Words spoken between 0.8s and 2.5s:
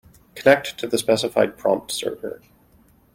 the specified prompt server.